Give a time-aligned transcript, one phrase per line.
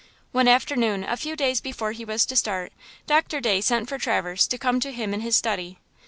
[0.31, 2.73] One afternoon, a few days before he was to start,
[3.05, 5.77] Doctor Day sent for Traverse to come to him in his study.